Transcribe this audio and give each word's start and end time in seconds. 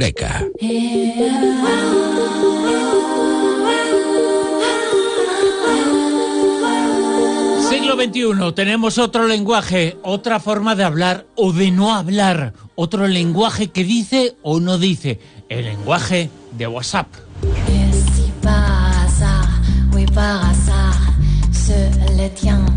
Eureka. 0.00 0.46
Siglo 7.68 7.96
XXI, 7.96 8.52
tenemos 8.54 8.96
otro 8.96 9.26
lenguaje, 9.26 9.98
otra 10.02 10.40
forma 10.40 10.74
de 10.74 10.84
hablar 10.84 11.26
o 11.36 11.52
de 11.52 11.70
no 11.70 11.94
hablar, 11.94 12.54
otro 12.76 13.06
lenguaje 13.08 13.68
que 13.68 13.84
dice 13.84 14.36
o 14.42 14.58
no 14.58 14.78
dice, 14.78 15.20
el 15.50 15.66
lenguaje 15.66 16.30
de 16.52 16.66
WhatsApp. 16.66 17.08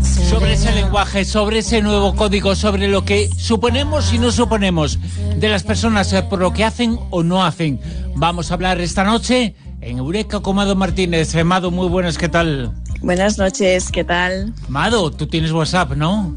Sobre 0.00 0.54
ese 0.54 0.72
lenguaje, 0.72 1.24
sobre 1.26 1.58
ese 1.58 1.82
nuevo 1.82 2.14
código, 2.16 2.54
sobre 2.54 2.88
lo 2.88 3.04
que 3.04 3.28
suponemos 3.36 4.12
y 4.14 4.18
no 4.18 4.32
suponemos 4.32 4.98
de 5.36 5.48
las 5.50 5.62
personas 5.62 6.12
eh, 6.14 6.22
por 6.22 6.38
lo 6.38 6.54
que 6.54 6.64
hacen 6.64 6.98
o 7.10 7.22
no 7.22 7.44
hacen. 7.44 7.78
Vamos 8.14 8.50
a 8.50 8.54
hablar 8.54 8.80
esta 8.80 9.04
noche 9.04 9.54
en 9.82 9.98
Eureka 9.98 10.40
con 10.40 10.56
Mado 10.56 10.74
Martínez. 10.76 11.34
Eh, 11.34 11.44
Mado, 11.44 11.70
muy 11.70 11.88
buenas, 11.88 12.16
¿qué 12.16 12.30
tal? 12.30 12.72
Buenas 13.02 13.36
noches, 13.36 13.90
¿qué 13.92 14.02
tal? 14.02 14.54
Mado, 14.68 15.10
tú 15.10 15.26
tienes 15.26 15.52
WhatsApp, 15.52 15.92
¿no? 15.92 16.34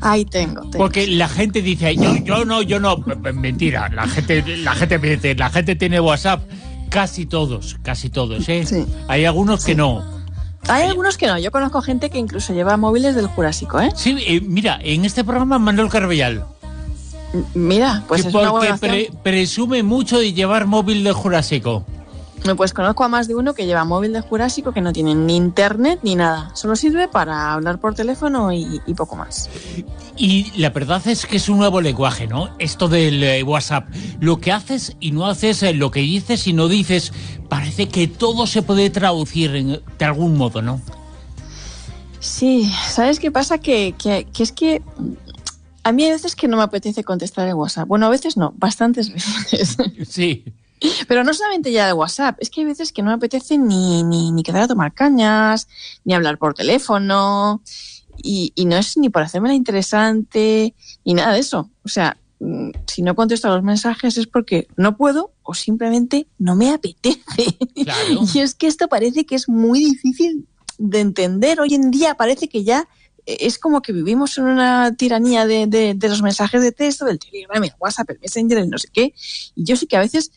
Ahí 0.00 0.24
tengo, 0.24 0.62
tengo. 0.62 0.78
Porque 0.78 1.06
la 1.06 1.28
gente 1.28 1.62
dice, 1.62 1.94
yo, 1.94 2.16
yo 2.24 2.44
no, 2.44 2.60
yo 2.62 2.80
no. 2.80 2.96
Mentira, 3.34 3.88
la 3.88 4.08
gente, 4.08 4.56
la 4.58 4.74
gente 4.74 5.34
la 5.36 5.48
gente 5.48 5.76
tiene 5.76 6.00
WhatsApp. 6.00 6.42
Casi 6.88 7.24
todos, 7.24 7.78
casi 7.82 8.10
todos, 8.10 8.48
¿eh? 8.48 8.66
Sí. 8.66 8.84
Hay 9.08 9.24
algunos 9.24 9.64
que 9.64 9.76
no. 9.76 10.21
Hay 10.68 10.84
algunos 10.84 11.16
que 11.18 11.26
no. 11.26 11.38
Yo 11.38 11.50
conozco 11.50 11.82
gente 11.82 12.08
que 12.10 12.18
incluso 12.18 12.52
lleva 12.54 12.76
móviles 12.76 13.14
del 13.14 13.26
Jurásico, 13.26 13.80
¿eh? 13.80 13.90
Sí, 13.94 14.16
eh, 14.26 14.40
mira, 14.40 14.78
en 14.82 15.04
este 15.04 15.24
programa 15.24 15.58
Manuel 15.58 15.88
Carvellal, 15.88 16.44
M- 17.34 17.44
Mira, 17.54 18.04
pues 18.08 18.22
que 18.22 18.28
es 18.28 18.34
una 18.34 18.50
porque 18.50 18.68
buena 18.68 18.74
opción. 18.74 18.90
pre- 18.90 19.10
presume 19.22 19.82
mucho 19.82 20.18
de 20.18 20.32
llevar 20.32 20.66
móvil 20.66 21.02
del 21.04 21.14
Jurásico. 21.14 21.84
Pues 22.56 22.74
conozco 22.74 23.04
a 23.04 23.08
más 23.08 23.28
de 23.28 23.34
uno 23.36 23.54
que 23.54 23.66
lleva 23.66 23.84
móvil 23.84 24.12
del 24.12 24.22
Jurásico 24.22 24.72
que 24.72 24.80
no 24.80 24.92
tiene 24.92 25.14
ni 25.14 25.36
internet 25.36 26.00
ni 26.02 26.16
nada. 26.16 26.50
Solo 26.54 26.74
sirve 26.76 27.06
para 27.06 27.52
hablar 27.52 27.78
por 27.78 27.94
teléfono 27.94 28.52
y, 28.52 28.80
y 28.84 28.94
poco 28.94 29.14
más. 29.16 29.48
Y 30.16 30.50
la 30.58 30.70
verdad 30.70 31.06
es 31.06 31.24
que 31.24 31.36
es 31.36 31.48
un 31.48 31.58
nuevo 31.58 31.80
lenguaje, 31.80 32.26
¿no? 32.26 32.50
Esto 32.58 32.88
del 32.88 33.22
eh, 33.22 33.42
WhatsApp. 33.44 33.88
Lo 34.20 34.38
que 34.40 34.50
haces 34.52 34.96
y 34.98 35.12
no 35.12 35.26
haces, 35.26 35.62
eh, 35.62 35.72
lo 35.72 35.90
que 35.92 36.00
dices 36.00 36.46
y 36.48 36.52
no 36.52 36.66
dices, 36.68 37.12
parece 37.48 37.88
que 37.88 38.08
todo 38.08 38.46
se 38.48 38.62
puede 38.62 38.90
traducir 38.90 39.54
en- 39.54 39.80
de 39.98 40.04
algún 40.04 40.36
modo, 40.36 40.62
¿no? 40.62 40.80
Sí, 42.20 42.70
¿sabes 42.88 43.18
qué 43.18 43.30
pasa? 43.30 43.58
Que, 43.58 43.94
que, 43.96 44.26
que 44.32 44.42
es 44.42 44.52
que 44.52 44.82
a 45.84 45.92
mí 45.92 46.04
hay 46.04 46.12
veces 46.12 46.36
que 46.36 46.46
no 46.48 46.56
me 46.56 46.62
apetece 46.64 47.02
contestar 47.04 47.48
en 47.48 47.54
WhatsApp. 47.54 47.88
Bueno, 47.88 48.06
a 48.06 48.10
veces 48.10 48.36
no, 48.36 48.52
bastantes 48.56 49.12
veces. 49.52 49.76
Sí. 50.08 50.44
Pero 51.08 51.24
no 51.24 51.32
solamente 51.34 51.72
ya 51.72 51.86
de 51.86 51.92
WhatsApp, 51.92 52.36
es 52.40 52.50
que 52.50 52.60
hay 52.60 52.66
veces 52.66 52.92
que 52.92 53.02
no 53.02 53.08
me 53.10 53.14
apetece 53.16 53.58
ni, 53.58 54.02
ni, 54.02 54.30
ni 54.32 54.42
quedar 54.42 54.62
a 54.62 54.68
tomar 54.68 54.92
cañas, 54.94 55.68
ni 56.04 56.14
hablar 56.14 56.38
por 56.38 56.54
teléfono, 56.54 57.62
y, 58.22 58.52
y 58.54 58.64
no 58.66 58.76
es 58.76 58.96
ni 58.96 59.08
por 59.08 59.22
hacerme 59.22 59.48
la 59.48 59.54
interesante, 59.54 60.74
ni 61.04 61.14
nada 61.14 61.32
de 61.34 61.40
eso. 61.40 61.70
O 61.84 61.88
sea, 61.88 62.16
mm, 62.40 62.70
si 62.86 63.02
no 63.02 63.14
contesto 63.14 63.48
a 63.48 63.54
los 63.54 63.62
mensajes 63.62 64.16
es 64.18 64.26
porque 64.26 64.68
no 64.76 64.96
puedo 64.96 65.32
o 65.42 65.54
simplemente 65.54 66.26
no 66.38 66.54
me 66.56 66.70
apetece. 66.70 67.20
Claro. 67.84 68.20
Y 68.34 68.38
es 68.40 68.54
que 68.54 68.66
esto 68.66 68.88
parece 68.88 69.24
que 69.26 69.34
es 69.34 69.48
muy 69.48 69.80
difícil 69.80 70.46
de 70.78 71.00
entender. 71.00 71.60
Hoy 71.60 71.74
en 71.74 71.90
día 71.90 72.14
parece 72.16 72.48
que 72.48 72.64
ya 72.64 72.88
eh, 73.26 73.36
es 73.40 73.58
como 73.58 73.82
que 73.82 73.92
vivimos 73.92 74.36
en 74.38 74.44
una 74.44 74.94
tiranía 74.96 75.46
de, 75.46 75.66
de- 75.66 75.94
de 75.94 76.08
los 76.08 76.22
mensajes 76.22 76.62
de 76.62 76.72
texto, 76.72 77.04
del 77.04 77.18
Telegram, 77.18 77.62
el 77.62 77.72
WhatsApp, 77.78 78.10
el 78.10 78.18
Messenger, 78.20 78.58
el 78.58 78.70
no 78.70 78.78
sé 78.78 78.88
qué. 78.92 79.14
Y 79.54 79.64
yo 79.64 79.76
sí 79.76 79.86
que 79.86 79.96
a 79.96 80.00
veces 80.00 80.32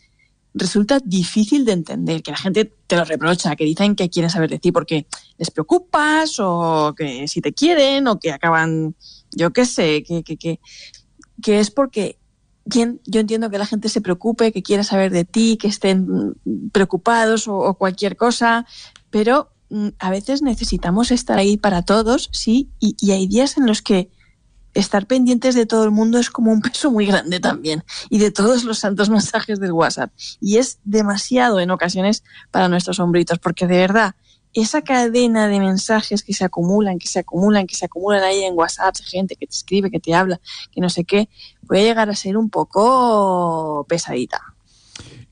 resulta 0.56 1.00
difícil 1.04 1.66
de 1.66 1.74
entender, 1.74 2.24
que 2.24 2.32
la 2.32 2.38
gente 2.38 2.74
te 2.88 2.96
lo 2.96 3.04
reprocha, 3.04 3.56
que 3.56 3.66
dicen 3.66 3.96
que 3.96 4.10
quieren 4.10 4.30
saber 4.30 4.50
de 4.50 4.58
ti 4.58 4.72
porque 4.72 5.06
les 5.38 5.52
preocupas 5.52 6.40
o 6.40 6.96
que 6.98 7.28
si 7.28 7.42
te 7.42 7.54
quieren 7.54 8.08
o 8.08 8.20
que 8.20 8.32
acaban, 8.32 8.96
yo 9.32 9.52
qué 9.52 9.66
sé, 9.66 10.04
que, 10.04 10.24
que, 10.24 10.38
que, 10.38 10.60
que 11.42 11.60
es 11.60 11.72
porque 11.72 12.18
yo 12.66 13.20
entiendo 13.20 13.52
que 13.52 13.60
la 13.60 13.68
gente 13.68 13.90
se 13.90 14.02
preocupe, 14.02 14.52
que 14.52 14.64
quiera 14.64 14.84
saber 14.84 15.12
de 15.12 15.24
ti, 15.24 15.58
que 15.58 15.68
estén 15.68 16.36
preocupados 16.72 17.48
o, 17.48 17.76
cualquier 17.76 18.16
cosa, 18.16 18.66
pero 19.12 19.52
mm, 19.70 19.90
a 20.00 20.10
veces 20.10 20.42
necesitamos 20.42 21.12
estar 21.12 21.38
ahí 21.38 21.58
para 21.58 21.84
todos, 21.84 22.30
sí, 22.32 22.72
y 22.80 23.12
hay 23.12 23.28
días 23.28 23.58
en 23.58 23.68
los 23.68 23.84
que 23.84 24.10
estar 24.76 25.08
pendientes 25.08 25.56
de 25.56 25.66
todo 25.66 25.86
el 25.86 25.92
mundo 25.92 26.20
es 26.20 26.30
como 26.30 26.52
un 26.52 26.62
peso 26.62 26.92
muy 26.92 27.08
grande 27.08 27.40
también, 27.40 27.84
y 28.10 28.20
de 28.20 28.30
todos 28.30 28.64
los 28.64 28.80
santos 28.80 29.10
mensajes 29.10 29.60
del 29.60 29.72
WhatsApp. 29.72 30.12
Y 30.40 30.58
es 30.58 30.80
demasiado 30.84 31.60
en 31.60 31.72
ocasiones 31.72 32.24
para 32.52 32.68
nuestros 32.68 33.00
hombritos, 33.00 33.40
porque 33.40 33.66
de 33.66 33.78
verdad, 33.78 34.16
esa 34.54 34.82
cadena 34.82 35.48
de 35.48 35.60
mensajes 35.60 36.24
que 36.24 36.34
se 36.34 36.46
acumulan, 36.46 37.00
que 37.00 37.08
se 37.08 37.20
acumulan, 37.20 37.68
que 37.68 37.76
se 37.76 37.86
acumulan 37.86 38.24
ahí 38.24 38.44
en 38.44 38.54
WhatsApp, 38.58 38.96
gente 39.04 39.36
que 39.36 39.48
te 39.48 39.56
escribe, 39.56 39.92
que 39.92 40.00
te 40.00 40.14
habla, 40.14 40.40
que 40.72 40.80
no 40.80 40.90
sé 40.90 41.04
qué, 41.04 41.30
puede 41.68 41.84
llegar 41.84 42.10
a 42.10 42.16
ser 42.16 42.38
un 42.38 42.50
poco 42.50 43.86
pesadita. 43.90 44.55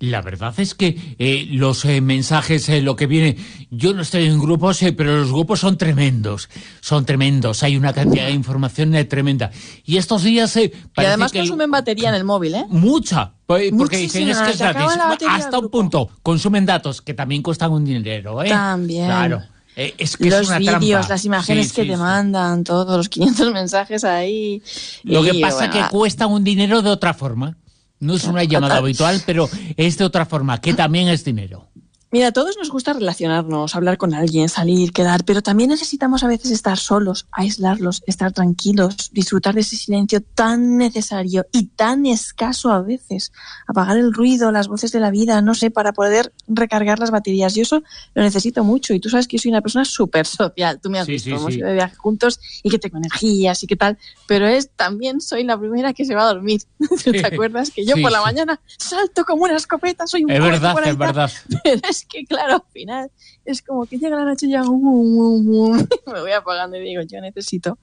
La 0.04 0.22
verdad 0.22 0.54
es 0.58 0.76
que 0.76 1.16
eh, 1.18 1.48
los 1.50 1.86
eh, 1.86 2.02
mensajes, 2.02 2.68
eh, 2.68 2.82
lo 2.82 2.98
que 2.98 3.08
viene, 3.08 3.38
yo 3.72 3.94
no 3.94 4.02
estoy 4.02 4.26
en 4.26 4.38
grupos, 4.38 4.82
eh, 4.84 4.92
pero 4.92 5.16
los 5.16 5.32
grupos 5.32 5.62
son 5.62 5.78
tremendos, 5.78 6.50
son 6.82 7.06
tremendos, 7.06 7.64
hay 7.64 7.78
una 7.78 7.94
cantidad 7.94 8.26
de 8.26 8.34
información 8.34 8.94
eh, 8.96 9.06
tremenda. 9.06 9.50
Y 9.86 9.96
estos 9.96 10.24
días 10.24 10.54
eh, 10.58 10.74
Y 10.98 11.06
además 11.06 11.32
que 11.32 11.40
consumen 11.40 11.72
batería 11.72 12.10
en 12.10 12.16
el 12.16 12.26
móvil, 12.26 12.54
¿eh? 12.56 12.66
mucha, 12.68 13.32
pues, 13.46 13.72
porque 13.78 13.96
dicen 13.96 14.28
es 14.28 14.40
que 14.40 14.52
es 14.52 14.60
gratis, 14.60 15.28
hasta 15.30 15.60
un 15.60 15.70
punto, 15.70 16.10
consumen 16.22 16.66
datos 16.66 17.02
que 17.02 17.14
también 17.14 17.42
cuestan 17.42 17.72
un 17.72 17.86
dinero, 17.86 18.44
¿eh? 18.44 18.50
También. 18.50 19.06
Claro, 19.06 19.42
eh, 19.78 19.94
es 19.98 20.18
que 20.18 20.28
es 20.28 20.34
los 20.34 20.48
una 20.50 20.60
vídeos, 20.60 20.82
trampa. 21.00 21.08
las 21.14 21.24
imágenes 21.24 21.70
Sí, 21.70 21.76
que 21.76 21.82
sí, 21.84 21.88
te 21.88 21.94
sí. 21.96 22.00
mandan, 22.02 22.66
todos 22.66 22.98
los 22.98 23.08
500 23.10 23.54
mensajes 23.54 24.04
ahí. 24.04 24.62
Lo 25.04 25.24
que 25.24 25.34
pasa 25.40 25.68
bueno, 25.68 25.74
que 25.74 25.84
cuestan 25.90 26.30
un 26.30 26.44
dinero 26.44 26.82
de 26.82 26.90
otra 26.90 27.14
forma. 27.14 27.56
No 28.04 28.14
es 28.16 28.26
una 28.26 28.44
llamada 28.44 28.78
habitual, 28.78 29.22
pero 29.26 29.50
es 29.78 29.98
de 29.98 30.06
otra 30.06 30.26
forma, 30.26 30.60
que 30.60 30.74
también 30.74 31.08
es 31.08 31.24
dinero. 31.24 31.70
Mira, 32.14 32.28
a 32.28 32.32
todos 32.32 32.58
nos 32.58 32.70
gusta 32.70 32.94
relacionarnos, 32.94 33.76
hablar 33.76 33.98
con 33.98 34.14
alguien, 34.14 34.48
salir, 34.48 34.94
quedar, 34.94 35.26
pero 35.26 35.42
también 35.42 35.72
necesitamos 35.72 36.24
a 36.24 36.28
veces 36.28 36.52
estar 36.52 36.78
solos, 36.78 37.26
aislarlos, 37.32 38.04
estar 38.06 38.32
tranquilos, 38.32 39.10
disfrutar 39.14 39.56
de 39.56 39.62
ese 39.62 39.76
silencio 39.76 40.22
tan 40.22 40.78
necesario 40.78 41.48
y 41.52 41.66
tan 41.70 42.06
escaso 42.06 42.72
a 42.72 42.84
veces. 42.84 43.32
Apagar 43.66 43.98
el 43.98 44.14
ruido, 44.14 44.52
las 44.52 44.68
voces 44.68 44.92
de 44.92 45.00
la 45.00 45.10
vida, 45.10 45.42
no 45.42 45.56
sé, 45.56 45.72
para 45.72 45.92
poder 45.92 46.32
recargar 46.48 47.00
las 47.00 47.10
baterías. 47.10 47.56
Yo 47.56 47.64
eso 47.64 47.82
lo 48.14 48.22
necesito 48.22 48.64
mucho 48.64 48.94
y 48.94 49.00
tú 49.00 49.10
sabes 49.10 49.28
que 49.28 49.38
yo 49.38 49.42
soy 49.42 49.50
una 49.50 49.62
persona 49.62 49.84
súper 49.84 50.28
social. 50.28 50.80
Tú 50.80 50.92
me 50.92 51.00
has 51.00 51.08
Sí, 51.08 51.14
visto, 51.14 51.30
sí, 51.32 51.36
hemos 51.36 51.52
sí. 51.52 51.58
ido 51.62 51.68
de 51.68 51.74
viaje 51.74 51.96
juntos 51.96 52.40
y 52.62 52.70
que 52.70 52.78
tengo 52.78 52.98
energías 52.98 53.64
y 53.64 53.66
qué 53.66 53.76
tal, 53.76 53.98
pero 54.28 54.46
es 54.48 54.70
también 54.76 55.20
soy 55.20 55.46
la 55.46 55.58
primera 55.58 55.94
que 55.94 56.06
se 56.06 56.14
va 56.14 56.30
a 56.30 56.34
dormir. 56.34 56.62
¿Te 57.04 57.26
acuerdas? 57.26 57.72
Que 57.72 57.84
yo 57.88 57.96
por 58.04 58.12
la 58.12 58.22
mañana 58.22 58.62
salto 58.78 59.26
como 59.26 59.46
una 59.46 59.56
escopeta, 59.56 60.06
soy 60.06 60.26
un 60.26 60.30
Es 60.32 60.40
verdad, 60.40 60.76
es 60.86 60.96
verdad. 60.96 61.32
pero 61.64 61.82
es 61.90 62.03
que, 62.06 62.26
claro, 62.26 62.56
al 62.56 62.64
final 62.72 63.12
es 63.46 63.62
como 63.62 63.86
que 63.86 63.98
llega 63.98 64.18
la 64.18 64.26
noche 64.26 64.48
y 64.48 64.52
ya 64.52 64.64
me 64.64 64.70
voy 64.70 66.32
apagando 66.32 66.78
y 66.78 66.82
digo, 66.82 67.02
yo 67.04 67.22
necesito 67.22 67.78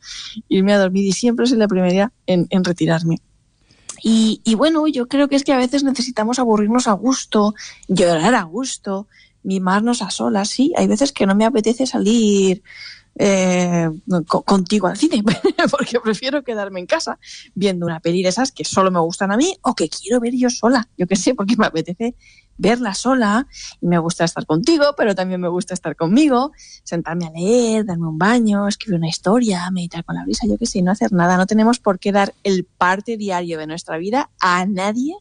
irme 0.48 0.72
a 0.72 0.78
dormir 0.78 1.04
y 1.04 1.12
siempre 1.12 1.46
soy 1.46 1.58
la 1.58 1.68
primera 1.68 2.12
en, 2.26 2.46
en 2.50 2.64
retirarme. 2.64 3.16
Y, 4.02 4.40
y 4.44 4.54
bueno, 4.54 4.86
yo 4.86 5.08
creo 5.08 5.28
que 5.28 5.36
es 5.36 5.44
que 5.44 5.52
a 5.52 5.58
veces 5.58 5.84
necesitamos 5.84 6.38
aburrirnos 6.38 6.88
a 6.88 6.92
gusto, 6.92 7.54
llorar 7.88 8.34
a 8.34 8.42
gusto, 8.44 9.08
mimarnos 9.42 10.02
a 10.02 10.10
solas, 10.10 10.48
sí. 10.48 10.72
Hay 10.76 10.86
veces 10.86 11.12
que 11.12 11.26
no 11.26 11.34
me 11.34 11.44
apetece 11.44 11.86
salir 11.86 12.62
eh, 13.16 13.90
co- 14.26 14.42
contigo 14.42 14.86
al 14.86 14.96
cine, 14.96 15.22
porque 15.70 16.00
prefiero 16.00 16.42
quedarme 16.42 16.80
en 16.80 16.86
casa 16.86 17.18
viendo 17.54 17.86
una 17.86 18.00
peli 18.00 18.22
de 18.22 18.30
esas 18.30 18.52
que 18.52 18.64
solo 18.64 18.90
me 18.90 19.00
gustan 19.00 19.32
a 19.32 19.36
mí 19.36 19.56
o 19.62 19.74
que 19.74 19.88
quiero 19.88 20.20
ver 20.20 20.34
yo 20.34 20.48
sola, 20.50 20.88
yo 20.96 21.06
qué 21.06 21.16
sé, 21.16 21.34
porque 21.34 21.56
me 21.56 21.66
apetece 21.66 22.14
verla 22.62 22.92
sola 22.94 23.46
y 23.80 23.86
me 23.86 23.98
gusta 23.98 24.24
estar 24.24 24.44
contigo, 24.44 24.94
pero 24.94 25.14
también 25.14 25.40
me 25.40 25.48
gusta 25.48 25.72
estar 25.72 25.96
conmigo, 25.96 26.52
sentarme 26.84 27.26
a 27.26 27.30
leer, 27.30 27.86
darme 27.86 28.06
un 28.06 28.18
baño, 28.18 28.68
escribir 28.68 28.98
una 28.98 29.08
historia, 29.08 29.70
meditar 29.70 30.04
con 30.04 30.14
la 30.16 30.24
brisa, 30.24 30.46
yo 30.46 30.58
qué 30.58 30.66
sé, 30.66 30.82
no 30.82 30.90
hacer 30.92 31.10
nada. 31.10 31.38
No 31.38 31.46
tenemos 31.46 31.78
por 31.78 31.98
qué 31.98 32.12
dar 32.12 32.34
el 32.44 32.64
parte 32.64 33.16
diario 33.16 33.58
de 33.58 33.66
nuestra 33.66 33.96
vida 33.96 34.28
a 34.40 34.66
nadie, 34.66 35.14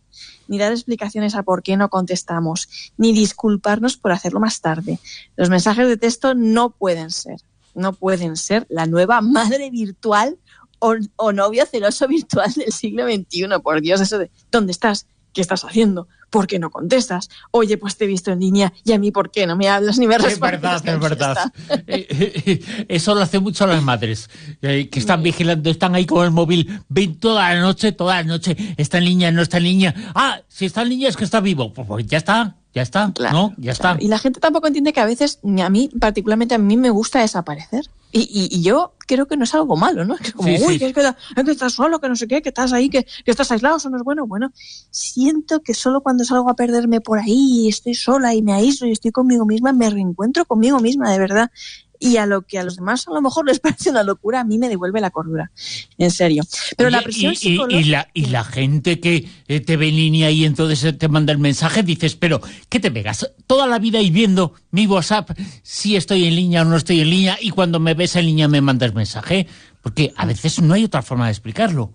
ni 0.50 0.58
dar 0.58 0.74
explicaciones 0.74 1.34
a 1.36 1.44
por 1.44 1.64
qué 1.64 1.78
no 1.78 1.88
contestamos, 1.90 2.68
ni 2.98 3.14
disculparnos 3.14 3.96
por 3.96 4.12
hacerlo 4.12 4.42
más 4.42 4.60
tarde. 4.60 5.00
Los 5.38 5.50
mensajes 5.50 5.88
de 5.88 5.96
texto 5.96 6.36
no 6.36 6.72
pueden 6.72 7.10
ser, 7.10 7.40
no 7.76 7.94
pueden 7.94 8.36
ser 8.38 8.66
la 8.70 8.86
nueva 8.86 9.22
madre 9.22 9.70
virtual 9.70 10.38
o, 10.80 10.96
o 11.16 11.32
novio 11.32 11.66
celoso 11.66 12.08
virtual 12.08 12.52
del 12.54 12.72
siglo 12.72 13.06
XXI. 13.06 13.48
Por 13.64 13.82
Dios, 13.82 14.02
eso 14.02 14.18
de 14.18 14.32
¿dónde 14.52 14.72
estás? 14.72 15.08
¿Qué 15.34 15.42
estás 15.42 15.64
haciendo? 15.64 16.08
¿por 16.30 16.48
qué 16.48 16.60
no 16.60 16.70
contestas? 16.70 17.30
Oye, 17.52 17.78
pues 17.78 17.98
te 17.98 18.06
he 18.06 18.08
visto 18.08 18.32
en 18.32 18.40
línea 18.40 18.74
y 18.84 18.94
a 18.94 19.00
mí, 19.00 19.12
¿por 19.12 19.32
qué 19.32 19.46
no 19.48 19.56
me 19.56 19.68
hablas 19.68 19.98
ni 19.98 20.08
me 20.08 20.18
respondes? 20.18 20.54
Es 20.54 20.62
verdad, 20.62 20.82
es 20.86 21.00
verdad. 21.00 21.54
Eh, 21.88 22.08
eh, 22.46 22.86
eso 22.88 23.16
lo 23.16 23.22
hacen 23.22 23.42
mucho 23.42 23.66
las 23.66 23.82
madres, 23.82 24.30
que 24.62 24.90
están 24.94 25.24
vigilando, 25.24 25.70
están 25.70 25.96
ahí 25.96 26.06
con 26.06 26.24
el 26.24 26.32
móvil, 26.32 26.82
ven 26.88 27.18
toda 27.18 27.54
la 27.54 27.60
noche, 27.60 27.92
toda 27.94 28.16
la 28.16 28.24
noche, 28.24 28.56
está 28.78 28.98
en 29.00 29.06
línea, 29.06 29.32
no 29.32 29.42
está 29.42 29.58
en 29.58 29.64
línea. 29.64 29.96
Ah, 30.14 30.42
si 30.48 30.66
está 30.66 30.84
en 30.84 30.90
línea 30.90 31.10
es 31.10 31.18
que 31.18 31.24
está 31.24 31.40
vivo. 31.40 31.74
Pues, 31.74 31.88
pues 31.88 32.06
ya 32.06 32.18
está, 32.18 32.58
ya 32.74 32.84
está, 32.84 33.12
¿no? 33.32 33.54
Ya 33.58 33.72
está. 33.72 33.98
Y 34.00 34.08
la 34.08 34.20
gente 34.20 34.40
tampoco 34.40 34.68
entiende 34.68 34.94
que 34.94 35.00
a 35.00 35.06
veces, 35.06 35.40
a 35.44 35.70
mí, 35.70 35.90
particularmente 36.00 36.54
a 36.54 36.60
mí 36.60 36.78
me 36.78 36.92
gusta 36.92 37.20
desaparecer. 37.20 37.90
Y, 38.12 38.62
yo 38.62 38.94
creo 39.06 39.28
que 39.28 39.38
no 39.38 39.44
es 39.44 39.54
algo 39.54 39.76
malo, 39.76 40.04
¿no? 40.04 40.16
Es 40.16 40.34
como, 40.34 40.50
uy, 40.50 40.80
Que, 40.80 40.88
es 40.88 40.94
que, 40.94 41.52
estás 41.52 41.74
solo, 41.74 42.00
que 42.00 42.10
no 42.10 42.16
sé 42.16 42.28
qué, 42.28 42.42
que 42.42 42.50
estás 42.50 42.74
ahí, 42.74 42.90
que, 42.90 43.04
que 43.04 43.32
estás 43.32 43.52
aislado, 43.52 43.78
eso 43.78 43.90
no 43.90 43.98
es 43.98 44.04
bueno. 44.04 44.26
Bueno, 44.26 44.52
siento 44.90 45.62
que 45.62 45.74
solo 45.74 46.02
cuando 46.02 46.24
salgo 46.24 46.50
a 46.50 46.56
perderme 46.56 47.02
por 47.02 47.20
ahí 47.20 47.66
y 47.66 47.70
estoy 47.70 47.94
sola 47.94 48.34
y 48.34 48.42
me 48.42 48.54
aíslo 48.54 48.88
y 48.88 48.92
estoy 48.92 49.12
conmigo 49.12 49.46
misma, 49.46 49.74
me 49.74 49.90
reencuentro 49.90 50.46
conmigo 50.46 50.80
misma, 50.80 51.12
de 51.12 51.20
verdad 51.20 51.52
y 52.00 52.18
a 52.18 52.26
lo 52.26 52.42
que 52.44 52.58
a 52.58 52.64
los 52.64 52.78
demás 52.78 53.08
a 53.08 53.12
lo 53.12 53.22
mejor 53.22 53.46
les 53.46 53.60
parece 53.60 53.90
una 53.90 54.04
locura, 54.04 54.40
a 54.40 54.44
mí 54.44 54.58
me 54.58 54.70
devuelve 54.70 55.02
la 55.02 55.12
cordura, 55.12 55.52
en 55.98 56.12
serio. 56.12 56.44
Pero 56.78 56.90
la 56.90 57.02
presión 57.02 57.34
y, 57.42 57.60
y, 57.70 57.84
la, 57.86 58.08
y 58.14 58.26
la 58.28 58.44
gente 58.44 59.00
que 59.00 59.28
eh, 59.48 59.60
te 59.60 59.78
ve 59.78 59.90
en 59.90 59.96
línea 59.96 60.32
y 60.32 60.46
entonces 60.46 60.98
te 60.98 61.08
manda 61.08 61.34
el 61.34 61.40
mensaje, 61.40 61.84
dices, 61.84 62.16
pero 62.16 62.42
¿qué 62.70 62.80
te 62.80 62.92
pegas? 62.92 63.32
Toda 63.46 63.68
la 63.68 63.80
vida 63.80 64.02
y 64.02 64.10
viendo 64.10 64.54
mi 64.72 64.88
WhatsApp 64.88 65.32
si 65.62 65.96
estoy 65.96 66.26
en 66.26 66.36
línea 66.36 66.62
o 66.62 66.66
no 66.66 66.78
estoy 66.78 67.02
en 67.02 67.10
línea 67.10 67.38
y 67.42 67.52
cuando 67.52 67.80
me 67.80 67.94
ves 67.94 68.16
en 68.16 68.26
línea 68.26 68.48
me 68.48 68.62
mandas 68.62 68.94
mensaje, 68.94 69.48
porque 69.82 70.14
a 70.16 70.26
veces 70.26 70.62
no 70.62 70.74
hay 70.74 70.86
otra 70.86 71.02
forma 71.02 71.26
de 71.26 71.32
explicarlo 71.32 71.94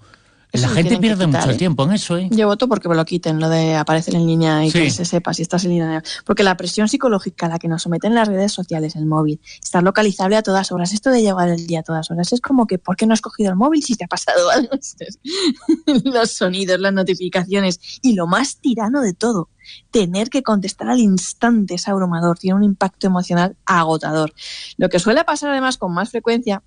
la 0.58 0.68
gente 0.68 0.98
pierde 0.98 1.26
mucho 1.26 1.50
¿eh? 1.50 1.54
tiempo 1.56 1.84
en 1.84 1.92
eso, 1.92 2.16
¿eh? 2.16 2.28
Yo 2.30 2.46
voto 2.46 2.68
porque 2.68 2.88
me 2.88 2.94
lo 2.94 3.04
quiten, 3.04 3.40
lo 3.40 3.48
de 3.48 3.74
aparecer 3.74 4.14
en 4.14 4.26
línea 4.26 4.64
y 4.64 4.70
que 4.70 4.90
se 4.90 5.04
sepa 5.04 5.34
si 5.34 5.42
estás 5.42 5.64
en 5.64 5.70
línea. 5.70 6.02
Porque 6.24 6.42
la 6.42 6.56
presión 6.56 6.88
psicológica 6.88 7.46
a 7.46 7.48
la 7.48 7.58
que 7.58 7.68
nos 7.68 7.82
someten 7.82 8.14
las 8.14 8.28
redes 8.28 8.52
sociales, 8.52 8.96
el 8.96 9.06
móvil, 9.06 9.40
estar 9.62 9.82
localizable 9.82 10.36
a 10.36 10.42
todas 10.42 10.72
horas, 10.72 10.92
esto 10.92 11.10
de 11.10 11.22
llevar 11.22 11.48
el 11.48 11.66
día 11.66 11.80
a 11.80 11.82
todas 11.82 12.10
horas, 12.10 12.32
es 12.32 12.40
como 12.40 12.66
que, 12.66 12.78
¿por 12.78 12.96
qué 12.96 13.06
no 13.06 13.14
has 13.14 13.20
cogido 13.20 13.50
el 13.50 13.56
móvil 13.56 13.82
si 13.82 13.96
te 13.96 14.04
ha 14.04 14.08
pasado 14.08 14.50
algo? 14.50 14.70
Los 16.04 16.30
sonidos, 16.30 16.80
las 16.80 16.92
notificaciones 16.92 17.80
y 18.02 18.14
lo 18.14 18.26
más 18.26 18.56
tirano 18.56 19.00
de 19.00 19.14
todo, 19.14 19.48
tener 19.90 20.30
que 20.30 20.42
contestar 20.42 20.88
al 20.88 21.00
instante 21.00 21.74
es 21.74 21.88
abrumador, 21.88 22.38
tiene 22.38 22.56
un 22.56 22.64
impacto 22.64 23.06
emocional 23.06 23.56
agotador. 23.64 24.34
Lo 24.76 24.88
que 24.88 24.98
suele 24.98 25.24
pasar 25.24 25.50
además 25.50 25.78
con 25.78 25.92
más 25.92 26.10
frecuencia 26.10 26.62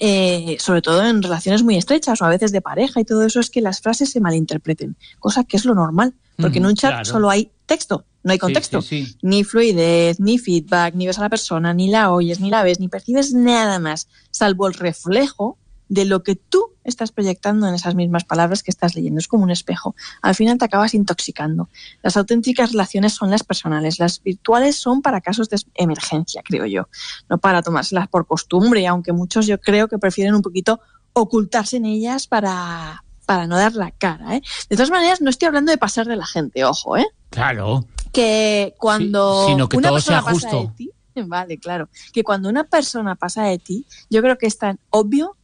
eh, 0.00 0.56
sobre 0.60 0.82
todo 0.82 1.04
en 1.04 1.22
relaciones 1.22 1.62
muy 1.62 1.76
estrechas 1.76 2.20
o 2.20 2.24
a 2.24 2.28
veces 2.28 2.52
de 2.52 2.60
pareja 2.60 3.00
y 3.00 3.04
todo 3.04 3.24
eso, 3.24 3.40
es 3.40 3.50
que 3.50 3.60
las 3.60 3.80
frases 3.80 4.10
se 4.10 4.20
malinterpreten, 4.20 4.96
cosa 5.18 5.44
que 5.44 5.56
es 5.56 5.64
lo 5.64 5.74
normal, 5.74 6.14
porque 6.36 6.58
en 6.58 6.66
un 6.66 6.74
chat 6.74 7.04
solo 7.04 7.30
hay 7.30 7.50
texto, 7.66 8.04
no 8.22 8.32
hay 8.32 8.38
contexto, 8.38 8.80
ni 9.22 9.44
fluidez, 9.44 10.20
ni 10.20 10.38
feedback, 10.38 10.94
ni 10.94 11.06
ves 11.06 11.18
a 11.18 11.22
la 11.22 11.28
persona, 11.28 11.72
ni 11.72 11.88
la 11.88 12.12
oyes, 12.12 12.40
ni 12.40 12.50
la 12.50 12.62
ves, 12.62 12.80
ni 12.80 12.88
percibes 12.88 13.32
nada 13.32 13.78
más, 13.78 14.08
salvo 14.30 14.66
el 14.66 14.74
reflejo 14.74 15.58
de 15.88 16.04
lo 16.04 16.22
que 16.22 16.36
tú 16.36 16.72
estás 16.84 17.12
proyectando 17.12 17.68
en 17.68 17.74
esas 17.74 17.94
mismas 17.94 18.24
palabras 18.24 18.62
que 18.62 18.70
estás 18.70 18.94
leyendo. 18.94 19.18
Es 19.18 19.28
como 19.28 19.44
un 19.44 19.50
espejo. 19.50 19.94
Al 20.22 20.34
final 20.34 20.58
te 20.58 20.64
acabas 20.64 20.94
intoxicando. 20.94 21.68
Las 22.02 22.16
auténticas 22.16 22.72
relaciones 22.72 23.14
son 23.14 23.30
las 23.30 23.42
personales. 23.42 23.98
Las 23.98 24.22
virtuales 24.22 24.76
son 24.76 25.02
para 25.02 25.20
casos 25.20 25.48
de 25.48 25.58
emergencia, 25.74 26.42
creo 26.44 26.66
yo. 26.66 26.88
No 27.28 27.38
para 27.38 27.62
tomárselas 27.62 28.08
por 28.08 28.26
costumbre, 28.26 28.86
aunque 28.86 29.12
muchos 29.12 29.46
yo 29.46 29.60
creo 29.60 29.88
que 29.88 29.98
prefieren 29.98 30.34
un 30.34 30.42
poquito 30.42 30.80
ocultarse 31.12 31.78
en 31.78 31.86
ellas 31.86 32.26
para, 32.26 33.04
para 33.24 33.46
no 33.46 33.56
dar 33.56 33.74
la 33.74 33.90
cara. 33.90 34.36
¿eh? 34.36 34.42
De 34.68 34.76
todas 34.76 34.90
maneras, 34.90 35.20
no 35.20 35.30
estoy 35.30 35.46
hablando 35.46 35.72
de 35.72 35.78
pasar 35.78 36.06
de 36.06 36.16
la 36.16 36.26
gente, 36.26 36.64
ojo. 36.64 36.96
¿eh? 36.96 37.06
Claro. 37.30 37.86
Que 38.12 38.74
cuando 38.78 39.46
sino 39.46 39.68
que 39.68 39.78
todo 39.78 40.00
sea 40.00 40.22
justo. 40.22 40.72
vale, 41.26 41.58
claro. 41.58 41.88
Que 42.12 42.22
cuando 42.22 42.48
una 42.48 42.64
persona 42.64 43.14
pasa 43.14 43.44
de 43.44 43.58
ti, 43.58 43.86
yo 44.10 44.22
creo 44.22 44.38
que 44.38 44.46
es 44.46 44.58
tan 44.58 44.78
obvio 44.90 45.36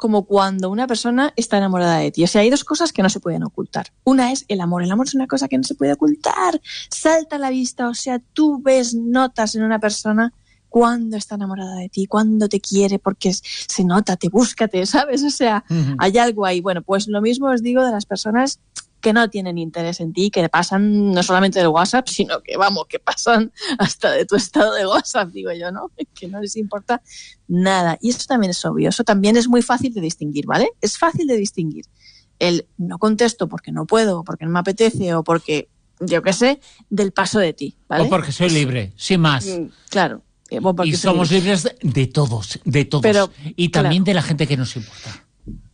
como 0.00 0.24
cuando 0.24 0.70
una 0.70 0.86
persona 0.86 1.32
está 1.36 1.58
enamorada 1.58 1.98
de 1.98 2.10
ti. 2.10 2.24
O 2.24 2.26
sea, 2.26 2.40
hay 2.40 2.48
dos 2.48 2.64
cosas 2.64 2.90
que 2.90 3.02
no 3.02 3.10
se 3.10 3.20
pueden 3.20 3.44
ocultar. 3.44 3.92
Una 4.02 4.32
es 4.32 4.46
el 4.48 4.62
amor. 4.62 4.82
El 4.82 4.90
amor 4.90 5.06
es 5.06 5.14
una 5.14 5.26
cosa 5.26 5.46
que 5.46 5.58
no 5.58 5.62
se 5.62 5.74
puede 5.74 5.92
ocultar. 5.92 6.58
Salta 6.88 7.36
a 7.36 7.38
la 7.38 7.50
vista. 7.50 7.86
O 7.86 7.94
sea, 7.94 8.18
tú 8.32 8.62
ves 8.62 8.94
notas 8.94 9.54
en 9.54 9.62
una 9.62 9.78
persona 9.78 10.32
cuando 10.70 11.18
está 11.18 11.34
enamorada 11.34 11.74
de 11.74 11.90
ti, 11.90 12.06
cuando 12.06 12.48
te 12.48 12.60
quiere, 12.60 12.98
porque 12.98 13.34
se 13.34 13.84
nota, 13.84 14.16
te 14.16 14.30
búscate, 14.30 14.86
¿sabes? 14.86 15.22
O 15.22 15.30
sea, 15.30 15.64
hay 15.98 16.16
algo 16.16 16.46
ahí. 16.46 16.62
Bueno, 16.62 16.80
pues 16.80 17.06
lo 17.06 17.20
mismo 17.20 17.48
os 17.48 17.62
digo 17.62 17.84
de 17.84 17.90
las 17.90 18.06
personas 18.06 18.58
que 19.00 19.12
no 19.12 19.28
tienen 19.30 19.58
interés 19.58 20.00
en 20.00 20.12
ti, 20.12 20.30
que 20.30 20.48
pasan 20.48 21.12
no 21.12 21.22
solamente 21.22 21.58
del 21.58 21.68
WhatsApp, 21.68 22.06
sino 22.08 22.40
que, 22.40 22.56
vamos, 22.56 22.86
que 22.88 22.98
pasan 22.98 23.52
hasta 23.78 24.12
de 24.12 24.26
tu 24.26 24.36
estado 24.36 24.74
de 24.74 24.86
WhatsApp, 24.86 25.30
digo 25.30 25.52
yo, 25.52 25.70
¿no? 25.70 25.90
Que 26.14 26.28
no 26.28 26.40
les 26.40 26.56
importa 26.56 27.02
nada. 27.48 27.98
Y 28.00 28.10
eso 28.10 28.24
también 28.28 28.50
es 28.50 28.64
obvio, 28.64 28.88
eso 28.90 29.04
también 29.04 29.36
es 29.36 29.48
muy 29.48 29.62
fácil 29.62 29.92
de 29.94 30.00
distinguir, 30.00 30.46
¿vale? 30.46 30.70
Es 30.80 30.98
fácil 30.98 31.26
de 31.26 31.36
distinguir. 31.36 31.86
El 32.38 32.66
no 32.76 32.98
contesto 32.98 33.48
porque 33.48 33.72
no 33.72 33.86
puedo, 33.86 34.22
porque 34.24 34.44
no 34.44 34.50
me 34.50 34.58
apetece 34.58 35.14
o 35.14 35.24
porque, 35.24 35.68
yo 36.00 36.22
qué 36.22 36.32
sé, 36.32 36.60
del 36.88 37.12
paso 37.12 37.38
de 37.38 37.52
ti, 37.52 37.76
¿vale? 37.88 38.04
O 38.04 38.08
porque 38.08 38.32
soy 38.32 38.50
libre, 38.50 38.92
sin 38.96 39.20
más. 39.20 39.46
Mm, 39.46 39.66
claro. 39.88 40.22
Eh, 40.50 40.60
y 40.84 40.94
somos 40.94 41.30
libres 41.30 41.68
de 41.80 42.06
todos, 42.08 42.58
de 42.64 42.84
todos. 42.84 43.30
y 43.56 43.68
también 43.68 44.02
de 44.04 44.14
la 44.14 44.22
gente 44.22 44.46
que 44.46 44.56
nos 44.56 44.76
importa. 44.76 45.29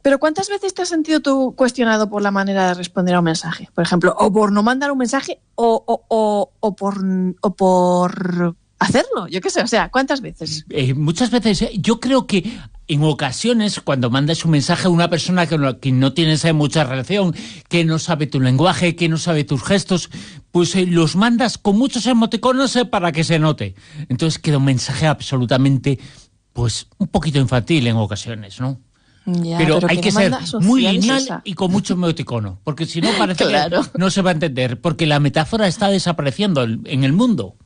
Pero 0.07 0.21
¿cuántas 0.21 0.49
veces 0.49 0.73
te 0.73 0.83
has 0.83 0.89
sentido 0.89 1.19
tú 1.19 1.55
cuestionado 1.57 2.09
por 2.09 2.23
la 2.23 2.31
manera 2.31 2.69
de 2.69 2.75
responder 2.75 3.17
a 3.17 3.19
un 3.19 3.25
mensaje? 3.25 3.69
Por 3.75 3.83
ejemplo, 3.83 4.15
o 4.17 4.33
por 4.33 4.53
no 4.53 4.63
mandar 4.63 4.93
un 4.93 4.99
mensaje 4.99 5.41
o, 5.57 5.83
o, 5.85 6.53
o, 6.61 6.77
por, 6.77 7.05
o 7.41 7.57
por 7.57 8.55
hacerlo, 8.79 9.27
yo 9.27 9.41
qué 9.41 9.51
sé, 9.51 9.63
o 9.63 9.67
sea, 9.67 9.91
¿cuántas 9.91 10.21
veces? 10.21 10.65
Eh, 10.71 10.95
muchas 10.95 11.33
veces, 11.33 11.63
eh, 11.63 11.73
yo 11.79 11.99
creo 11.99 12.29
que 12.29 12.57
en 12.87 13.03
ocasiones 13.03 13.81
cuando 13.81 14.09
mandas 14.09 14.45
un 14.45 14.53
mensaje 14.53 14.87
a 14.87 14.91
una 14.91 15.11
persona 15.11 15.49
que 15.49 15.59
no, 15.59 15.81
que 15.81 15.91
no 15.91 16.13
tienes 16.13 16.55
mucha 16.55 16.85
relación, 16.85 17.35
que 17.69 17.85
no 17.85 17.99
sabe 17.99 18.29
tu 18.29 18.41
lenguaje, 18.41 18.95
que 18.95 19.09
no 19.09 19.19
sabe 19.19 19.43
tus 19.43 19.65
gestos, 19.65 20.09
pues 20.53 20.77
eh, 20.77 20.87
los 20.87 21.17
mandas 21.17 21.59
con 21.59 21.77
muchos 21.77 22.07
emoticonos 22.07 22.79
para 22.93 23.11
que 23.11 23.25
se 23.25 23.41
note. 23.41 23.75
Entonces 24.09 24.39
queda 24.39 24.59
un 24.59 24.67
mensaje 24.67 25.09
absolutamente, 25.09 25.99
pues, 26.53 26.87
un 26.97 27.09
poquito 27.09 27.41
infantil 27.41 27.89
en 27.89 27.97
ocasiones, 27.97 28.61
¿no? 28.61 28.86
Pero, 29.59 29.81
hay 29.89 30.01
que 30.01 30.13
ser 30.13 30.33
muy 30.61 30.83
lineal 30.83 31.43
y 31.43 31.55
con 31.55 31.73
mucho 31.73 31.95
emoticono, 31.95 32.61
porque 32.63 32.87
si 32.87 33.01
no 33.01 33.09
parece 33.19 33.45
que 33.45 33.81
no 33.99 34.11
se 34.11 34.23
va 34.23 34.31
a 34.31 34.33
entender, 34.35 34.81
porque 34.81 35.07
la 35.07 35.19
metáfora 35.19 35.67
está 35.67 35.89
desapareciendo 35.89 36.63
en 36.63 37.03
el 37.03 37.13
mundo. 37.13 37.57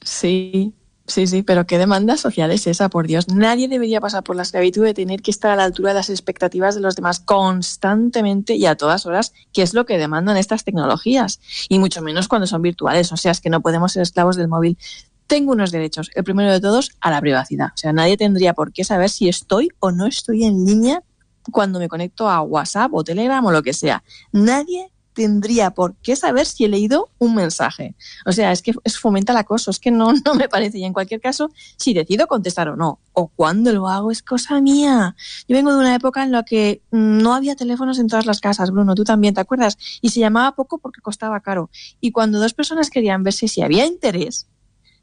Sí, 0.00 0.74
sí, 1.06 1.26
sí, 1.26 1.42
pero 1.42 1.66
qué 1.66 1.76
demanda 1.76 2.16
social 2.16 2.52
es 2.52 2.68
esa, 2.68 2.88
por 2.88 3.08
Dios. 3.08 3.26
Nadie 3.28 3.66
debería 3.66 4.00
pasar 4.00 4.22
por 4.22 4.36
la 4.36 4.42
esclavitud 4.42 4.84
de 4.84 4.94
tener 4.94 5.20
que 5.20 5.32
estar 5.32 5.50
a 5.50 5.56
la 5.56 5.64
altura 5.64 5.90
de 5.90 5.96
las 5.96 6.08
expectativas 6.08 6.76
de 6.76 6.82
los 6.82 6.94
demás 6.94 7.18
constantemente 7.18 8.54
y 8.54 8.66
a 8.66 8.76
todas 8.76 9.04
horas, 9.04 9.32
que 9.52 9.62
es 9.62 9.74
lo 9.74 9.86
que 9.86 9.98
demandan 9.98 10.36
estas 10.36 10.62
tecnologías, 10.62 11.40
y 11.68 11.80
mucho 11.80 12.00
menos 12.00 12.28
cuando 12.28 12.46
son 12.46 12.62
virtuales, 12.62 13.10
o 13.10 13.16
sea, 13.16 13.32
es 13.32 13.40
que 13.40 13.50
no 13.50 13.60
podemos 13.60 13.92
ser 13.92 14.02
esclavos 14.02 14.36
del 14.36 14.48
móvil 14.48 14.78
tengo 15.26 15.52
unos 15.52 15.70
derechos. 15.70 16.10
El 16.14 16.24
primero 16.24 16.50
de 16.50 16.58
todos, 16.58 16.92
a 17.02 17.10
la 17.10 17.20
privacidad. 17.20 17.68
O 17.74 17.76
sea, 17.76 17.92
nadie 17.92 18.16
tendría 18.16 18.54
por 18.54 18.72
qué 18.72 18.82
saber 18.82 19.10
si 19.10 19.28
estoy 19.28 19.68
o 19.78 19.92
no 19.92 20.06
estoy 20.06 20.44
en 20.44 20.64
línea 20.64 21.02
cuando 21.50 21.78
me 21.78 21.88
conecto 21.88 22.28
a 22.28 22.42
WhatsApp 22.42 22.92
o 22.94 23.04
Telegram 23.04 23.44
o 23.44 23.52
lo 23.52 23.62
que 23.62 23.72
sea. 23.72 24.02
Nadie 24.32 24.90
tendría 25.18 25.72
por 25.72 25.96
qué 25.96 26.14
saber 26.14 26.46
si 26.46 26.64
he 26.64 26.68
leído 26.68 27.10
un 27.18 27.34
mensaje. 27.34 27.96
O 28.24 28.30
sea, 28.30 28.52
es 28.52 28.62
que 28.62 28.72
es 28.84 29.00
fomenta 29.00 29.32
el 29.32 29.38
acoso, 29.38 29.72
es 29.72 29.80
que 29.80 29.90
no, 29.90 30.12
no 30.24 30.34
me 30.36 30.48
parece. 30.48 30.78
Y 30.78 30.84
en 30.84 30.92
cualquier 30.92 31.20
caso, 31.20 31.50
si 31.76 31.92
decido 31.92 32.28
contestar 32.28 32.68
o 32.68 32.76
no, 32.76 33.00
o 33.14 33.26
cuando 33.26 33.72
lo 33.72 33.88
hago, 33.88 34.12
es 34.12 34.22
cosa 34.22 34.60
mía. 34.60 35.16
Yo 35.48 35.56
vengo 35.56 35.72
de 35.72 35.80
una 35.80 35.96
época 35.96 36.22
en 36.22 36.30
la 36.30 36.44
que 36.44 36.82
no 36.92 37.34
había 37.34 37.56
teléfonos 37.56 37.98
en 37.98 38.06
todas 38.06 38.26
las 38.26 38.40
casas, 38.40 38.70
Bruno, 38.70 38.94
tú 38.94 39.02
también, 39.02 39.34
¿te 39.34 39.40
acuerdas? 39.40 39.76
Y 40.00 40.10
se 40.10 40.20
llamaba 40.20 40.54
poco 40.54 40.78
porque 40.78 41.00
costaba 41.00 41.40
caro. 41.40 41.68
Y 42.00 42.12
cuando 42.12 42.38
dos 42.38 42.54
personas 42.54 42.88
querían 42.88 43.24
verse 43.24 43.48
si 43.48 43.60
había 43.60 43.86
interés, 43.86 44.46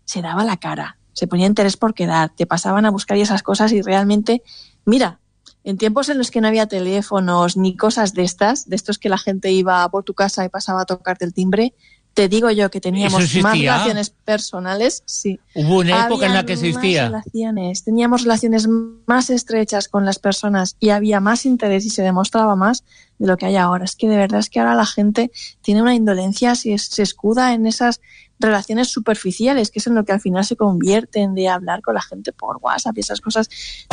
se 0.06 0.22
daba 0.22 0.46
la 0.46 0.56
cara, 0.56 0.98
se 1.12 1.28
ponía 1.28 1.46
interés 1.46 1.75
por 1.75 1.94
quedar, 1.94 2.32
te 2.34 2.46
pasaban 2.46 2.86
a 2.86 2.90
buscar 2.90 3.18
esas 3.18 3.44
cosas 3.44 3.74
y 3.74 3.82
realmente, 3.82 4.44
mira, 4.86 5.20
en 5.66 5.78
tiempos 5.78 6.10
en 6.10 6.20
los 6.20 6.30
que 6.30 6.40
no 6.42 6.48
había 6.48 6.68
teléfonos 6.68 7.58
ni 7.58 7.76
cosas 7.76 8.14
de 8.14 8.24
estas, 8.24 8.70
de 8.70 8.76
estos 8.76 9.00
que 9.00 9.10
la 9.10 9.18
gente 9.18 9.52
iba 9.52 9.90
por 9.90 10.04
tu 10.04 10.14
casa 10.14 10.46
y 10.46 10.50
pasaba 10.50 10.82
a 10.82 10.86
tocarte 10.86 11.26
el 11.26 11.34
timbre, 11.34 11.74
te 12.14 12.30
digo 12.30 12.50
yo 12.52 12.72
que 12.72 12.80
teníamos 12.80 13.36
más 13.42 13.58
relaciones 13.58 14.10
personales, 14.10 15.04
sí. 15.06 15.40
Hubo 15.54 15.80
una 15.80 16.06
época 16.06 16.28
en 16.28 16.34
la 16.34 16.46
que 16.46 16.54
existía. 16.54 17.08
Relaciones, 17.08 17.84
teníamos 17.84 18.22
relaciones 18.22 18.70
más 19.06 19.30
estrechas 19.30 19.90
con 19.90 20.06
las 20.06 20.18
personas 20.18 20.78
y 20.80 20.92
había 20.92 21.20
más 21.20 21.46
interés 21.46 21.84
y 21.86 21.90
se 21.90 22.04
demostraba 22.04 22.56
más 22.56 22.86
de 23.18 23.28
lo 23.28 23.36
que 23.36 23.48
hay 23.48 23.58
ahora. 23.58 23.84
Es 23.84 23.98
que 23.98 24.08
de 24.08 24.16
verdad 24.16 24.40
es 24.40 24.50
que 24.50 24.60
ahora 24.60 24.76
la 24.76 24.86
gente 24.86 25.30
tiene 25.62 25.82
una 25.82 25.94
indolencia, 25.96 26.56
se, 26.56 26.78
se 26.78 27.02
escuda 27.02 27.54
en 27.54 27.66
esas 27.66 28.00
relaciones 28.39 28.89
superficiales, 28.89 29.72
que 29.72 29.80
es 29.80 29.88
en 29.88 29.96
lo 29.96 30.04
que 30.04 30.12
al 30.12 30.22
final 30.22 30.44
se 30.44 30.56
convierten 30.56 31.36
de 31.36 31.48
hablar 31.48 31.82
con 31.82 31.96
la 31.96 32.01
gente 32.01 32.32
por 32.32 32.58
WhatsApp 32.62 32.98
y 32.98 33.01
esas 33.01 33.22
cosas. 33.22 33.50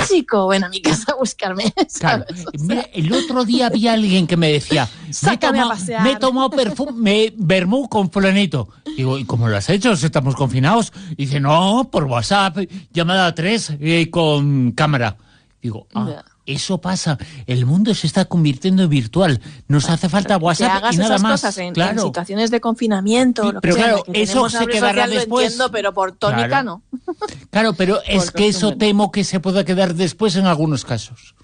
Chico, 0.08 0.48
ven 0.48 0.64
a 0.64 0.68
mi 0.68 0.80
casa 0.80 1.12
a 1.12 1.16
buscarme. 1.16 1.72
el 2.92 3.12
otro 3.12 3.44
día 3.44 3.66
había 3.66 3.92
alguien 3.92 4.26
que 4.26 4.36
me 4.36 4.52
decía, 4.52 4.88
me, 5.22 5.32
he 5.32 5.38
pasear. 5.38 6.02
me 6.02 6.12
he 6.12 6.16
tomado 6.16 6.50
perfume, 6.50 7.32
vermú 7.36 7.88
con 7.88 8.10
fulanito. 8.10 8.68
Digo, 8.96 9.18
¿y 9.18 9.24
cómo 9.24 9.48
lo 9.48 9.56
has 9.56 9.68
hecho? 9.70 9.96
Si 9.96 10.06
estamos 10.06 10.34
confinados. 10.34 10.92
Y 11.12 11.26
dice, 11.26 11.40
no, 11.40 11.88
por 11.90 12.04
WhatsApp, 12.04 12.58
llamada 12.92 13.26
a 13.26 13.34
tres 13.34 13.72
eh, 13.80 14.10
con 14.10 14.72
cámara. 14.72 15.16
Digo, 15.60 15.86
ah. 15.94 16.24
Eso 16.46 16.78
pasa. 16.80 17.18
El 17.46 17.66
mundo 17.66 17.94
se 17.94 18.06
está 18.06 18.24
convirtiendo 18.24 18.82
en 18.84 18.88
virtual. 18.90 19.40
Nos 19.68 19.88
hace 19.90 20.08
falta 20.08 20.38
que 20.38 20.44
WhatsApp 20.44 20.70
hagas 20.76 20.94
y 20.94 20.98
nada 20.98 21.14
esas 21.14 21.22
más. 21.22 21.32
cosas 21.32 21.58
en, 21.58 21.64
en 21.66 21.74
claro. 21.74 22.02
situaciones 22.02 22.50
de 22.50 22.60
confinamiento, 22.60 23.42
Sí, 23.48 23.52
lo 23.52 23.60
pero 23.60 23.74
que 23.76 23.80
sea, 23.80 23.90
claro, 23.92 24.04
que 24.12 24.22
eso 24.22 24.50
se 24.50 24.66
quedará 24.66 24.90
social, 25.04 25.10
lo 25.10 25.16
después. 25.16 25.44
entiendo, 25.46 25.70
pero 25.70 25.94
por 25.94 26.12
tónica 26.12 26.48
Claro. 26.48 26.82
no. 26.96 27.14
Claro, 27.50 27.74
pero 27.74 28.00
es 28.06 28.24
Por 28.26 28.32
que 28.34 28.48
eso 28.48 28.76
temo 28.76 29.12
que 29.12 29.24
se 29.24 29.40
pueda 29.40 29.64
quedar 29.64 29.94
después 29.94 30.36
en 30.36 30.46
algunos 30.46 30.84
casos. 30.84 31.34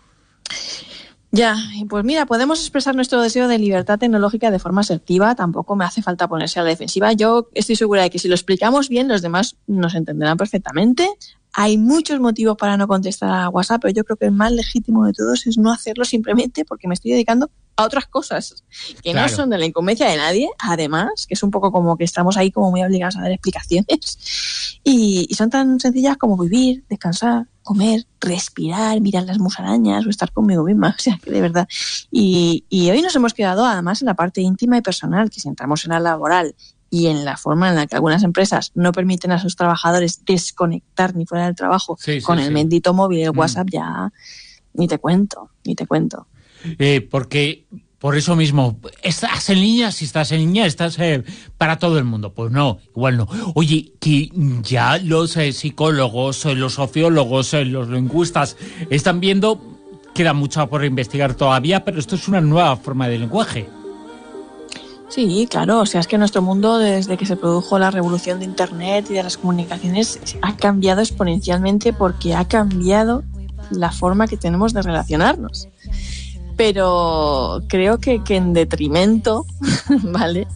Ya, 1.31 1.57
pues 1.91 2.05
mira, 2.05 2.25
podemos 2.25 2.59
expresar 2.61 2.97
nuestro 2.97 3.21
deseo 3.21 3.49
de 3.49 3.59
libertad 3.59 3.99
tecnológica 3.99 4.51
de 4.51 4.59
forma 4.59 4.81
asertiva, 4.81 5.35
tampoco 5.35 5.77
me 5.77 5.85
hace 5.85 6.01
falta 6.01 6.27
ponerse 6.27 6.59
a 6.59 6.63
la 6.63 6.71
defensiva. 6.71 7.13
Yo 7.13 7.49
estoy 7.53 7.77
segura 7.77 8.03
de 8.03 8.11
que 8.11 8.19
si 8.19 8.29
lo 8.29 8.35
explicamos 8.35 8.89
bien, 8.89 9.09
los 9.09 9.21
demás 9.21 9.57
nos 9.67 9.95
entenderán 9.95 10.39
perfectamente. 10.39 11.07
Hay 11.53 11.77
muchos 11.77 12.19
motivos 12.19 12.57
para 12.57 12.79
no 12.79 12.89
contestar 12.89 13.31
a 13.31 13.49
WhatsApp, 13.51 13.83
pero 13.83 13.95
yo 13.95 14.05
creo 14.05 14.17
que 14.17 14.25
el 14.25 14.33
más 14.33 14.53
legítimo 14.53 15.05
de 15.05 15.13
todos 15.13 15.47
es 15.47 15.59
no 15.59 15.71
hacerlo 15.71 16.07
simplemente 16.07 16.65
porque 16.65 16.89
me 16.89 16.95
estoy 16.95 17.11
dedicando 17.11 17.51
a 17.79 17.85
otras 17.85 18.07
cosas 18.07 18.65
que 19.03 19.13
Claro. 19.13 19.29
no 19.31 19.35
son 19.37 19.51
de 19.51 19.57
la 19.59 19.65
incumbencia 19.65 20.09
de 20.11 20.17
nadie, 20.17 20.51
además, 20.59 21.27
que 21.29 21.35
es 21.35 21.43
un 21.45 21.51
poco 21.53 21.71
como 21.71 21.97
que 21.97 22.03
estamos 22.05 22.37
ahí 22.37 22.51
como 22.51 22.71
muy 22.73 22.83
obligados 22.83 23.17
a 23.17 23.21
dar 23.23 23.31
explicaciones. 23.31 24.81
Y, 24.85 25.27
y 25.31 25.35
son 25.35 25.49
tan 25.49 25.79
sencillas 25.79 26.17
como 26.17 26.37
vivir, 26.37 26.85
descansar, 26.89 27.47
comer, 27.63 28.05
respirar, 28.21 29.01
mirar 29.01 29.25
las 29.25 29.39
musarañas 29.39 30.05
o 30.07 30.11
estar 30.11 30.33
conmigo 30.33 30.65
misma. 30.65 30.89
O 30.99 31.01
sea, 31.01 31.19
que 31.23 31.31
de 31.31 31.41
verdad. 31.41 31.69
Y, 32.11 32.65
y 32.69 32.91
hoy 32.91 33.01
nos 33.01 33.15
hemos 33.15 33.33
quedado 33.33 33.65
además 33.65 34.03
en 34.03 34.07
la 34.07 34.15
parte 34.15 34.41
íntima 34.41 34.77
y 34.77 34.83
personal, 34.83 35.31
que 35.31 35.39
si 35.41 35.49
entramos 35.49 35.85
en 35.85 35.91
la 35.93 36.01
laboral 36.01 36.57
y 36.91 37.07
en 37.07 37.25
la 37.25 37.37
forma 37.37 37.69
en 37.69 37.77
la 37.77 37.87
que 37.87 37.95
algunas 37.95 38.25
empresas 38.25 38.73
no 38.75 38.91
permiten 38.93 39.31
a 39.31 39.39
sus 39.39 39.55
trabajadores 39.55 40.25
desconectar 40.25 41.15
ni 41.15 41.27
fuera 41.27 41.45
del 41.45 41.55
trabajo 41.55 41.97
Sí, 42.01 42.15
sí, 42.21 42.23
con 42.23 42.39
el 42.41 42.49
sí. 42.49 42.55
bendito 42.55 42.93
móvil, 42.95 43.21
el 43.21 43.33
Mm. 43.33 43.39
WhatsApp, 43.39 43.69
ya 43.71 44.11
ni 44.75 44.89
te 44.89 44.99
cuento, 44.99 45.51
ni 45.65 45.75
te 45.77 45.87
cuento. 45.87 46.27
Eh, 46.79 47.01
porque 47.01 47.67
por 47.99 48.17
eso 48.17 48.37
mismo, 48.37 48.79
estás 49.03 49.51
en 49.51 49.61
línea, 49.61 49.91
si 49.91 50.05
estás 50.05 50.31
en 50.31 50.39
línea, 50.39 50.67
estás 50.67 50.97
eh, 51.01 51.25
para 51.57 51.81
todo 51.81 51.99
el 51.99 52.05
mundo. 52.05 52.33
Pues 52.33 52.53
no, 52.53 52.79
igual 52.95 53.17
no. 53.17 53.29
Oye, 53.55 53.93
que 53.99 54.31
ya 54.63 54.99
los 54.99 55.37
eh, 55.37 55.53
psicólogos, 55.53 56.45
eh, 56.45 56.55
los 56.55 56.75
sociólogos, 56.75 57.55
los 57.55 57.89
lingüistas 57.89 58.57
están 58.89 59.19
viendo, 59.19 59.61
queda 60.15 60.33
mucho 60.33 60.65
por 60.69 60.85
investigar 60.85 61.35
todavía, 61.35 61.85
pero 61.85 61.99
esto 61.99 62.15
es 62.15 62.29
una 62.29 62.41
nueva 62.41 62.77
forma 62.77 63.09
de 63.09 63.19
lenguaje. 63.19 63.69
Sí, 65.09 65.49
claro, 65.51 65.81
o 65.81 65.87
sea, 65.87 66.01
es 66.01 66.07
que 66.07 66.19
nuestro 66.19 66.41
mundo 66.41 66.79
desde 66.79 67.17
que 67.17 67.27
se 67.27 67.35
produjo 67.35 67.81
la 67.81 67.91
revolución 67.91 68.39
de 68.39 68.45
Internet 68.45 69.07
y 69.11 69.15
de 69.15 69.25
las 69.25 69.39
comunicaciones 69.39 70.21
ha 70.43 70.55
cambiado 70.55 71.01
exponencialmente 71.01 71.93
porque 71.93 72.35
ha 72.35 72.47
cambiado 72.47 73.25
la 73.71 73.91
forma 73.91 74.29
que 74.29 74.37
tenemos 74.37 74.73
de 74.73 74.83
relacionarnos. 74.83 75.69
Pero 76.59 77.63
creo 77.69 77.99
que, 77.99 78.23
que 78.23 78.37
en 78.37 78.53
detrimento, 78.53 79.47
¿vale? 80.03 80.47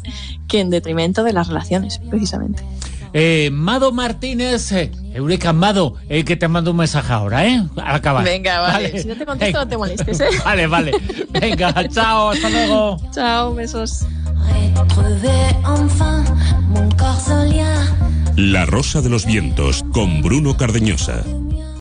Que 0.48 0.60
en 0.60 0.68
detrimento 0.68 1.22
de 1.22 1.32
las 1.32 1.46
relaciones, 1.46 1.98
precisamente. 2.10 2.62
Eh, 3.14 3.50
Mado 3.52 3.92
Martínez, 3.92 4.72
eh, 4.72 4.90
Eureka 5.12 5.52
Mado, 5.52 5.94
eh, 6.08 6.24
que 6.24 6.36
te 6.36 6.48
mando 6.48 6.72
un 6.72 6.78
mensaje 6.78 7.12
ahora, 7.12 7.46
¿eh? 7.46 7.62
Al 7.76 7.94
acabar. 7.94 8.24
Venga, 8.24 8.60
vale. 8.60 9.00
Si 9.00 9.06
no 9.06 9.14
te 9.16 9.24
contesto, 9.26 9.58
no 9.58 9.68
te 9.68 9.76
molestes, 9.76 10.20
¿eh? 10.20 10.28
Vale, 10.44 10.66
vale. 10.66 10.92
Venga, 11.30 11.88
chao, 11.88 12.30
hasta 12.30 12.50
luego. 12.50 12.96
Chao, 13.12 13.54
besos. 13.54 14.06
La 18.36 18.66
Rosa 18.66 19.02
de 19.02 19.08
los 19.08 19.24
Vientos 19.24 19.84
con 19.92 20.22
Bruno 20.22 20.56
Cardeñosa. 20.56 21.22